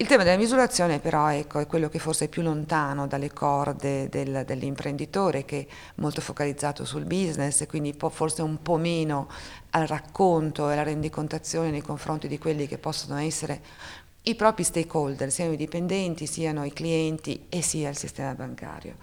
Il 0.00 0.06
tema 0.06 0.22
della 0.22 0.36
misurazione 0.36 1.00
però 1.00 1.28
ecco, 1.32 1.58
è 1.58 1.66
quello 1.66 1.88
che 1.88 1.98
forse 1.98 2.26
è 2.26 2.28
più 2.28 2.42
lontano 2.42 3.08
dalle 3.08 3.32
corde 3.32 4.08
del, 4.08 4.44
dell'imprenditore 4.46 5.44
che 5.44 5.66
è 5.68 5.72
molto 5.96 6.20
focalizzato 6.20 6.84
sul 6.84 7.04
business 7.04 7.60
e 7.60 7.66
quindi 7.66 7.94
forse 8.10 8.42
un 8.42 8.62
po' 8.62 8.76
meno 8.76 9.28
al 9.70 9.88
racconto 9.88 10.68
e 10.68 10.72
alla 10.72 10.84
rendicontazione 10.84 11.70
nei 11.70 11.82
confronti 11.82 12.28
di 12.28 12.38
quelli 12.38 12.68
che 12.68 12.78
possono 12.78 13.18
essere 13.18 13.60
i 14.28 14.34
propri 14.34 14.62
stakeholder, 14.62 15.30
siano 15.30 15.52
i 15.52 15.56
dipendenti, 15.56 16.26
siano 16.26 16.64
i 16.64 16.72
clienti 16.72 17.46
e 17.48 17.62
sia 17.62 17.88
il 17.88 17.96
sistema 17.96 18.34
bancario. 18.34 18.96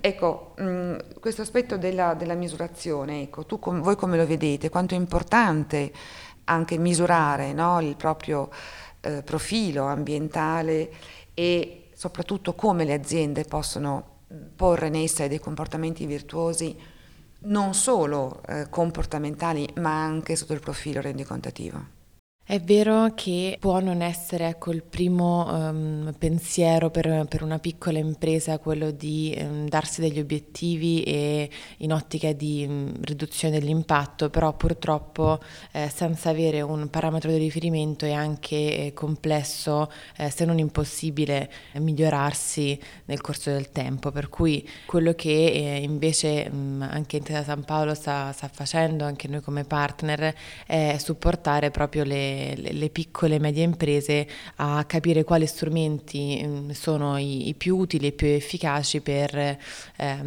Ecco, 0.00 0.54
mh, 0.56 1.18
questo 1.18 1.42
aspetto 1.42 1.76
della, 1.76 2.14
della 2.14 2.34
misurazione, 2.34 3.22
ecco, 3.22 3.46
tu 3.46 3.58
com- 3.58 3.80
voi 3.80 3.96
come 3.96 4.16
lo 4.16 4.26
vedete? 4.26 4.68
Quanto 4.68 4.94
è 4.94 4.96
importante 4.96 5.92
anche 6.44 6.78
misurare 6.78 7.52
no, 7.52 7.80
il 7.80 7.96
proprio 7.96 8.50
eh, 9.00 9.22
profilo 9.22 9.86
ambientale 9.86 10.90
e 11.32 11.88
soprattutto 11.94 12.54
come 12.54 12.84
le 12.84 12.94
aziende 12.94 13.44
possono 13.44 14.12
porre 14.54 14.88
in 14.88 14.96
essere 14.96 15.28
dei 15.28 15.38
comportamenti 15.38 16.06
virtuosi 16.06 16.76
non 17.46 17.74
solo 17.74 18.42
eh, 18.46 18.68
comportamentali 18.68 19.68
ma 19.76 20.02
anche 20.02 20.36
sotto 20.36 20.52
il 20.52 20.60
profilo 20.60 21.00
rendicontativo. 21.00 22.03
È 22.46 22.60
vero 22.60 23.14
che 23.14 23.56
può 23.58 23.80
non 23.80 24.02
essere 24.02 24.48
ecco, 24.48 24.70
il 24.70 24.82
primo 24.82 25.46
um, 25.50 26.14
pensiero 26.18 26.90
per, 26.90 27.24
per, 27.26 27.42
una 27.42 27.58
piccola 27.58 27.96
impresa 27.96 28.58
quello 28.58 28.90
di 28.90 29.34
um, 29.40 29.66
darsi 29.66 30.02
degli 30.02 30.18
obiettivi 30.18 31.02
e 31.04 31.48
in 31.78 31.90
ottica 31.90 32.32
di 32.32 32.66
um, 32.68 32.92
riduzione 33.00 33.58
dell'impatto, 33.58 34.28
però 34.28 34.52
purtroppo 34.52 35.40
eh, 35.72 35.88
senza 35.88 36.28
avere 36.28 36.60
un 36.60 36.90
parametro 36.90 37.30
di 37.30 37.38
riferimento 37.38 38.04
è 38.04 38.12
anche 38.12 38.88
eh, 38.88 38.92
complesso, 38.92 39.90
eh, 40.18 40.28
se 40.28 40.44
non 40.44 40.58
impossibile, 40.58 41.50
migliorarsi 41.76 42.78
nel 43.06 43.22
corso 43.22 43.52
del 43.52 43.70
tempo. 43.70 44.10
Per 44.10 44.28
cui 44.28 44.68
quello 44.84 45.14
che 45.14 45.30
eh, 45.30 45.80
invece 45.80 46.44
anche 46.44 47.16
Intesa 47.16 47.42
San 47.42 47.64
Paolo 47.64 47.94
sta, 47.94 48.32
sta 48.32 48.50
facendo, 48.52 49.06
anche 49.06 49.28
noi 49.28 49.40
come 49.40 49.64
partner, 49.64 50.34
è 50.66 50.96
supportare 50.98 51.70
proprio 51.70 52.04
le 52.04 52.32
le, 52.56 52.88
piccole 52.90 53.36
e 53.36 53.38
medie 53.38 53.64
imprese 53.64 54.26
a 54.56 54.84
capire 54.84 55.24
quali 55.24 55.46
strumenti 55.46 56.42
mm, 56.44 56.70
sono 56.70 57.16
i, 57.18 57.48
i 57.48 57.54
più 57.54 57.76
utili 57.76 58.08
e 58.08 58.12
più 58.12 58.26
efficaci 58.28 59.00
per 59.00 59.34
eh, 59.34 59.58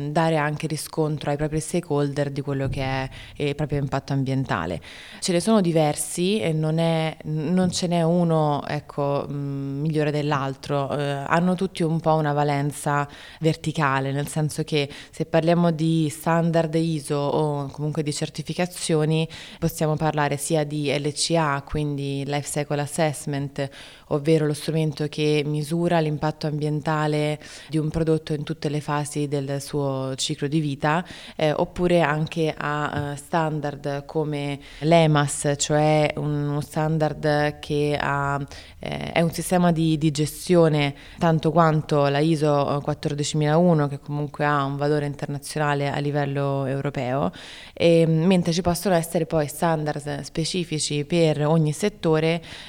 dare 0.10 0.38
anche 0.38 0.68
riscontro 0.68 1.30
ai 1.32 1.38
propri 1.38 1.60
stakeholder 1.60 2.30
di 2.32 2.42
quello 2.42 2.68
che 2.68 2.82
è 2.82 3.10
il 3.38 3.56
proprio 3.56 3.80
impatto 3.80 4.14
ambientale. 4.14 4.82
Ce 5.20 5.32
ne 5.32 5.40
sono 5.40 5.62
diversi 5.62 6.40
e 6.40 6.54
non, 6.54 6.80
è, 6.80 7.16
non 7.24 7.72
ce 7.72 7.88
n'è 7.88 8.02
uno 8.02 8.64
ecco, 8.68 9.26
mm, 9.30 9.82
migliore 9.82 10.12
dell'altro, 10.12 10.96
eh, 10.98 11.02
hanno 11.02 11.56
tutti 11.56 11.84
un 11.84 12.00
po' 12.00 12.14
una 12.16 12.34
valenza 12.34 13.08
verticale, 13.40 14.12
nel 14.12 14.28
senso 14.28 14.64
che 14.64 14.90
se 15.12 15.26
parliamo 15.26 15.72
di 15.72 16.10
standard 16.10 16.74
ISO 16.76 17.16
o 17.16 17.68
comunque 17.68 18.04
di 18.04 18.14
certificazioni 18.14 19.28
possiamo 19.60 19.96
parlare 19.96 20.38
sia 20.38 20.64
di 20.64 20.92
LCA, 20.98 21.64
quindi 21.66 21.97
quindi 21.98 22.24
Life 22.26 22.62
Cycle 22.62 22.80
Assessment, 22.80 23.70
ovvero 24.10 24.46
lo 24.46 24.54
strumento 24.54 25.08
che 25.08 25.42
misura 25.44 26.00
l'impatto 26.00 26.46
ambientale 26.46 27.40
di 27.70 27.80
un 27.80 27.90
prodotto 27.90 28.34
in 28.34 28.44
tutte 28.44 28.70
le 28.70 28.82
fasi 28.82 29.28
del 29.28 29.60
suo 29.60 30.14
ciclo 30.16 30.48
di 30.48 30.60
vita, 30.60 31.04
eh, 31.36 31.52
oppure 31.52 32.02
anche 32.02 32.54
a 32.56 33.14
uh, 33.14 33.16
standard 33.16 34.06
come 34.06 34.60
l'EMAS, 34.80 35.56
cioè 35.58 36.14
uno 36.18 36.62
standard 36.62 37.58
che 37.58 37.98
ha, 38.00 38.40
eh, 38.78 39.12
è 39.14 39.22
un 39.22 39.32
sistema 39.32 39.72
di, 39.72 39.98
di, 39.98 40.12
gestione 40.12 40.94
tanto 41.18 41.52
quanto 41.52 42.08
la 42.08 42.20
ISO 42.20 42.80
14001 42.84 43.88
che 43.88 44.00
comunque 44.00 44.46
ha 44.46 44.64
un 44.64 44.78
valore 44.78 45.08
internazionale 45.08 45.90
a 45.90 45.98
livello 45.98 46.66
europeo, 46.66 47.32
e, 47.74 48.06
mentre 48.06 48.54
ci 48.54 48.62
possono 48.62 48.94
essere 48.94 49.26
poi 49.26 49.48
standard 49.48 50.22
specifici 50.22 51.04
per 51.04 51.46
ogni 51.46 51.72
settore 51.72 51.86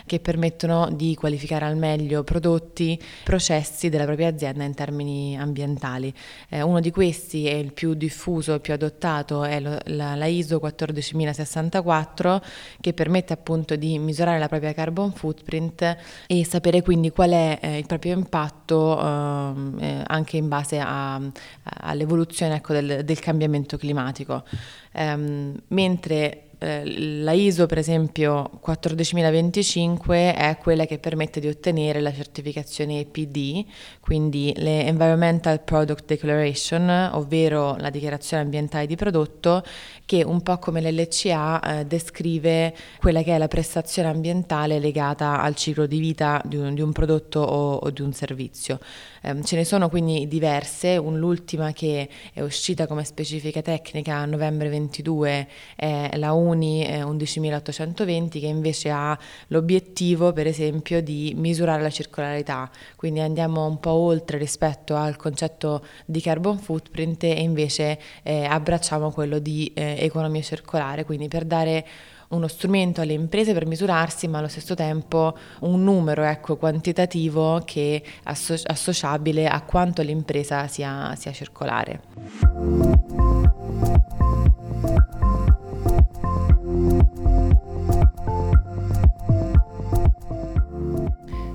che 0.06 0.20
permettono 0.20 0.90
di 0.90 1.14
qualificare 1.14 1.64
al 1.64 1.76
meglio 1.76 2.24
prodotti, 2.24 3.00
processi 3.24 3.88
della 3.88 4.04
propria 4.04 4.28
azienda 4.28 4.64
in 4.64 4.74
termini 4.74 5.38
ambientali. 5.38 6.12
Eh, 6.48 6.62
uno 6.62 6.80
di 6.80 6.90
questi 6.90 7.46
è 7.46 7.54
il 7.54 7.72
più 7.72 7.94
diffuso, 7.94 8.54
il 8.54 8.60
più 8.60 8.72
adottato, 8.72 9.44
è 9.44 9.60
lo, 9.60 9.78
la, 9.84 10.14
la 10.14 10.26
ISO 10.26 10.58
14064 10.58 12.42
che 12.80 12.92
permette 12.92 13.32
appunto 13.32 13.76
di 13.76 13.98
misurare 13.98 14.38
la 14.38 14.48
propria 14.48 14.72
carbon 14.72 15.12
footprint 15.12 15.96
e 16.26 16.44
sapere 16.44 16.82
quindi 16.82 17.10
qual 17.10 17.30
è 17.30 17.58
eh, 17.60 17.78
il 17.78 17.86
proprio 17.86 18.12
impatto 18.14 18.98
ehm, 19.00 19.78
eh, 19.80 20.02
anche 20.06 20.36
in 20.36 20.48
base 20.48 20.78
a, 20.78 21.20
all'evoluzione 21.62 22.56
ecco, 22.56 22.72
del, 22.72 23.04
del, 23.04 23.18
cambiamento 23.18 23.76
climatico. 23.76 24.44
Um, 24.92 25.54
mentre 25.68 26.47
eh, 26.58 27.22
la 27.22 27.32
ISO 27.32 27.66
per 27.66 27.78
esempio 27.78 28.50
14025 28.60 30.34
è 30.34 30.58
quella 30.60 30.86
che 30.86 30.98
permette 30.98 31.38
di 31.38 31.46
ottenere 31.46 32.00
la 32.00 32.12
certificazione 32.12 33.00
EPD, 33.00 33.64
quindi 34.00 34.52
le 34.56 34.84
Environmental 34.86 35.62
Product 35.62 36.04
Declaration, 36.04 37.10
ovvero 37.12 37.76
la 37.76 37.90
dichiarazione 37.90 38.42
ambientale 38.42 38.86
di 38.86 38.96
prodotto, 38.96 39.62
che 40.04 40.24
un 40.24 40.42
po' 40.42 40.58
come 40.58 40.80
l'LCA 40.80 41.60
eh, 41.60 41.86
descrive 41.86 42.74
quella 42.98 43.22
che 43.22 43.34
è 43.34 43.38
la 43.38 43.48
prestazione 43.48 44.08
ambientale 44.08 44.78
legata 44.78 45.40
al 45.40 45.54
ciclo 45.54 45.86
di 45.86 45.98
vita 45.98 46.40
di 46.44 46.56
un, 46.56 46.74
di 46.74 46.80
un 46.80 46.92
prodotto 46.92 47.40
o, 47.40 47.74
o, 47.74 47.90
di 47.90 48.02
un 48.02 48.12
servizio. 48.12 48.80
Eh, 49.22 49.42
ce 49.42 49.56
ne 49.56 49.64
sono 49.64 49.88
quindi 49.88 50.28
diverse, 50.28 50.96
un, 50.96 51.18
l'ultima 51.18 51.72
che 51.72 52.08
è 52.32 52.40
uscita 52.40 52.86
come 52.86 53.04
specifica 53.04 53.62
tecnica 53.62 54.16
a 54.16 54.24
novembre 54.24 54.68
22 54.68 55.48
è 55.76 56.10
la 56.16 56.32
UNI 56.32 57.02
11820 57.04 58.40
che 58.40 58.46
invece 58.46 58.90
ha 58.90 59.18
l'obiettivo 59.48 60.32
per 60.32 60.46
esempio 60.46 61.02
di 61.02 61.34
misurare 61.36 61.82
la 61.82 61.90
circolarità, 61.90 62.70
quindi 62.96 63.20
andiamo 63.20 63.66
un 63.66 63.78
po' 63.80 63.92
oltre 63.92 64.38
rispetto 64.38 64.96
al 64.96 65.16
concetto 65.16 65.84
di 66.04 66.20
carbon 66.20 66.58
footprint 66.58 67.24
e 67.24 67.40
invece 67.40 67.98
eh, 68.22 68.44
abbracciamo 68.44 69.10
quello 69.10 69.38
di 69.38 69.72
eh, 69.74 69.96
economia 69.98 70.42
circolare, 70.42 71.04
quindi 71.04 71.28
per 71.28 71.44
dare 71.44 71.86
uno 72.28 72.46
strumento 72.48 73.00
alle 73.00 73.14
imprese 73.14 73.52
per 73.52 73.66
misurarsi, 73.66 74.28
ma 74.28 74.38
allo 74.38 74.48
stesso 74.48 74.74
tempo 74.74 75.36
un 75.60 75.82
numero 75.82 76.22
ecco, 76.22 76.56
quantitativo 76.56 77.62
che 77.64 78.02
è 78.02 78.08
asso- 78.24 78.60
associabile 78.64 79.46
a 79.48 79.62
quanto 79.62 80.02
l'impresa 80.02 80.66
sia, 80.66 81.14
sia 81.16 81.32
circolare. 81.32 82.00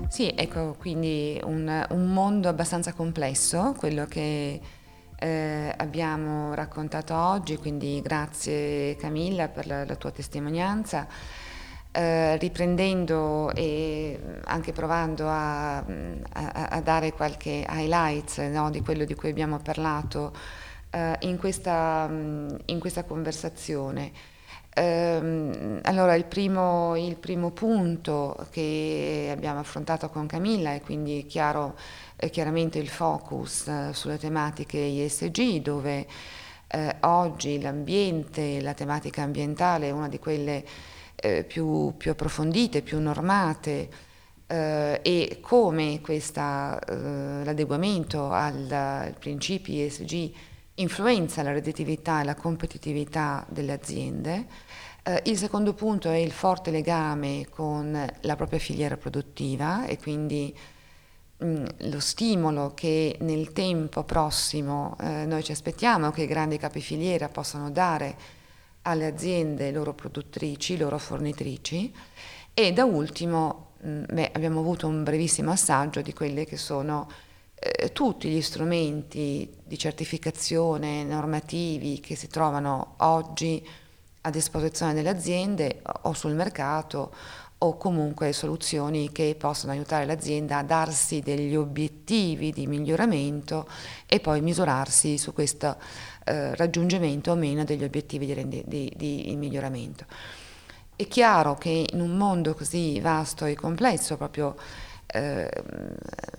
Sì, 0.08 0.32
ecco, 0.34 0.76
quindi 0.78 1.40
un, 1.42 1.86
un 1.90 2.06
mondo 2.12 2.48
abbastanza 2.48 2.92
complesso, 2.92 3.74
quello 3.76 4.06
che 4.06 4.60
eh, 5.24 5.72
abbiamo 5.74 6.52
raccontato 6.52 7.14
oggi, 7.14 7.56
quindi 7.56 8.02
grazie 8.02 8.94
Camilla 8.96 9.48
per 9.48 9.66
la, 9.66 9.86
la 9.86 9.96
tua 9.96 10.10
testimonianza. 10.10 11.06
Eh, 11.90 12.36
riprendendo 12.38 13.52
e 13.54 14.18
anche 14.44 14.72
provando 14.72 15.28
a, 15.28 15.76
a, 15.76 15.84
a 16.68 16.80
dare 16.80 17.12
qualche 17.12 17.64
highlights 17.66 18.38
no, 18.38 18.68
di 18.68 18.82
quello 18.82 19.04
di 19.04 19.14
cui 19.14 19.30
abbiamo 19.30 19.58
parlato 19.60 20.32
eh, 20.90 21.16
in, 21.20 21.38
questa, 21.38 22.06
in, 22.10 22.78
questa, 22.78 23.04
conversazione. 23.04 24.12
Eh, 24.76 25.80
allora, 25.82 26.14
il 26.14 26.24
primo, 26.24 26.96
il 26.96 27.16
primo 27.16 27.50
punto 27.50 28.46
che 28.50 29.28
abbiamo 29.30 29.60
affrontato 29.60 30.08
con 30.08 30.26
Camilla 30.26 30.74
è 30.74 30.80
quindi 30.80 31.26
chiaro 31.26 31.76
chiaramente 32.30 32.78
il 32.78 32.88
focus 32.88 33.68
eh, 33.68 33.90
sulle 33.92 34.18
tematiche 34.18 34.78
ISG 34.78 35.60
dove 35.60 36.06
eh, 36.68 36.96
oggi 37.00 37.60
l'ambiente, 37.60 38.60
la 38.60 38.74
tematica 38.74 39.22
ambientale 39.22 39.88
è 39.88 39.90
una 39.90 40.08
di 40.08 40.18
quelle 40.18 40.64
eh, 41.16 41.44
più, 41.44 41.94
più, 41.96 42.10
approfondite, 42.10 42.82
più 42.82 42.98
normate 42.98 43.88
eh, 44.46 45.00
e 45.02 45.38
come 45.40 46.00
questa, 46.00 46.78
eh, 46.80 47.44
l'adeguamento 47.44 48.30
ai 48.30 49.14
principi 49.18 49.82
ISG 49.82 50.32
influenza 50.76 51.42
la 51.42 51.52
redditività 51.52 52.20
e 52.20 52.24
la 52.24 52.34
competitività 52.34 53.44
delle 53.48 53.72
aziende. 53.72 54.46
Eh, 55.02 55.22
il 55.26 55.36
secondo 55.36 55.74
punto 55.74 56.10
è 56.10 56.16
il 56.16 56.32
forte 56.32 56.70
legame 56.70 57.46
con 57.50 58.06
la 58.20 58.36
propria 58.36 58.58
filiera 58.58 58.96
produttiva 58.96 59.86
e 59.86 59.98
quindi 59.98 60.54
Mm, 61.42 61.64
lo 61.90 61.98
stimolo 61.98 62.72
che 62.74 63.16
nel 63.20 63.52
tempo 63.52 64.04
prossimo 64.04 64.96
eh, 65.00 65.26
noi 65.26 65.42
ci 65.42 65.50
aspettiamo 65.50 66.12
che 66.12 66.22
i 66.22 66.26
grandi 66.26 66.58
capifiliera 66.58 67.28
possano 67.28 67.70
dare 67.70 68.16
alle 68.82 69.06
aziende 69.06 69.72
loro 69.72 69.94
produttrici, 69.94 70.76
loro 70.76 70.96
fornitrici 70.96 71.92
e 72.54 72.72
da 72.72 72.84
ultimo 72.84 73.72
mh, 73.80 73.90
mm, 73.90 74.04
beh, 74.12 74.30
abbiamo 74.32 74.60
avuto 74.60 74.86
un 74.86 75.02
brevissimo 75.02 75.50
assaggio 75.50 76.02
di 76.02 76.12
quelli 76.12 76.44
che 76.46 76.56
sono 76.56 77.10
eh, 77.64 77.92
tutti 77.92 78.28
gli 78.28 78.42
strumenti 78.42 79.50
di 79.64 79.78
certificazione 79.78 81.02
normativi 81.02 81.98
che 81.98 82.14
si 82.14 82.28
trovano 82.28 82.96
oggi 82.98 83.66
a 84.20 84.30
disposizione 84.30 84.92
delle 84.92 85.08
aziende 85.08 85.80
o 86.02 86.12
sul 86.12 86.34
mercato 86.34 87.14
o 87.56 87.78
comunque 87.78 88.34
soluzioni 88.34 89.10
che 89.12 89.34
possono 89.38 89.72
aiutare 89.72 90.04
l'azienda 90.04 90.58
a 90.58 90.62
darsi 90.62 91.20
degli 91.20 91.56
obiettivi 91.56 92.52
di 92.52 92.66
miglioramento 92.66 93.66
e 94.06 94.20
poi 94.20 94.42
misurarsi 94.42 95.16
su 95.16 95.32
questo 95.32 95.76
eh, 96.24 96.54
raggiungimento 96.56 97.30
o 97.30 97.34
meno 97.34 97.64
degli 97.64 97.84
obiettivi 97.84 98.26
di, 98.26 98.34
rendi- 98.34 98.64
di, 98.66 98.92
di 98.94 99.34
miglioramento. 99.36 100.04
È 100.94 101.08
chiaro 101.08 101.54
che 101.54 101.86
in 101.90 102.00
un 102.00 102.16
mondo 102.16 102.54
così 102.54 103.00
vasto 103.00 103.46
e 103.46 103.54
complesso, 103.54 104.18
proprio 104.18 104.54
eh, 105.06 105.50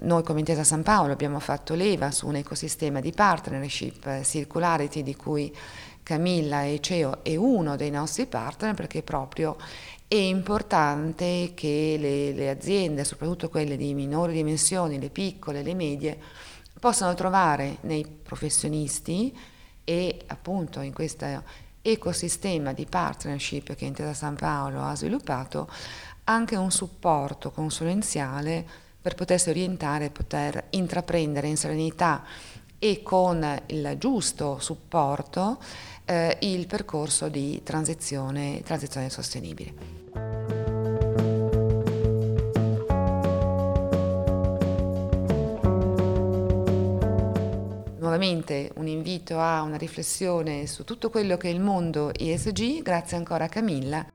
noi 0.01 0.23
come 0.23 0.39
Intesa 0.39 0.63
San 0.63 0.83
Paolo 0.83 1.13
abbiamo 1.13 1.39
fatto 1.39 1.73
leva 1.75 2.11
su 2.11 2.27
un 2.27 2.35
ecosistema 2.35 2.99
di 2.99 3.11
partnership, 3.11 4.05
eh, 4.07 4.23
Circularity, 4.23 5.03
di 5.03 5.15
cui 5.15 5.55
Camilla 6.03 6.63
e 6.63 6.79
CEO 6.81 7.23
è 7.23 7.35
uno 7.35 7.75
dei 7.75 7.89
nostri 7.89 8.27
partner 8.27 8.75
perché 8.75 9.01
proprio 9.01 9.57
è 10.07 10.15
importante 10.15 11.53
che 11.55 11.97
le, 11.99 12.31
le, 12.33 12.49
aziende, 12.49 13.03
soprattutto 13.03 13.49
quelle 13.49 13.75
di 13.75 13.93
minori 13.95 14.33
dimensioni, 14.33 14.99
le 14.99 15.09
piccole, 15.09 15.63
le 15.63 15.73
medie, 15.73 16.17
possano 16.79 17.15
trovare 17.15 17.77
nei 17.81 18.05
professionisti 18.05 19.35
e 19.83 20.21
appunto 20.27 20.81
in 20.81 20.93
questo 20.93 21.25
ecosistema 21.81 22.73
di 22.73 22.85
partnership 22.85 23.73
che 23.75 23.85
Intesa 23.85 24.13
San 24.13 24.35
Paolo 24.35 24.83
ha 24.83 24.95
sviluppato 24.95 25.67
anche 26.25 26.55
un 26.55 26.71
supporto 26.71 27.51
consulenziale 27.51 28.65
per 29.01 29.15
potersi 29.15 29.49
orientare 29.49 30.09
poter 30.09 30.67
intraprendere 30.71 31.47
in 31.47 31.57
serenità 31.57 32.23
e 32.79 33.01
con 33.03 33.61
il 33.67 33.95
giusto 33.97 34.59
supporto 34.59 35.59
eh, 36.05 36.37
il 36.41 36.67
percorso 36.67 37.29
di 37.29 37.61
transizione, 37.63 38.61
transizione 38.63 39.09
sostenibile. 39.09 40.03
Nuovamente 47.99 48.71
un 48.75 48.87
invito 48.87 49.39
a 49.39 49.61
una 49.61 49.77
riflessione 49.77 50.67
su 50.67 50.83
tutto 50.83 51.09
quello 51.09 51.37
che 51.37 51.49
è 51.49 51.51
il 51.51 51.59
mondo 51.59 52.13
ESG, 52.13 52.81
grazie 52.81 53.17
ancora 53.17 53.45
a 53.45 53.49
Camilla. 53.49 54.14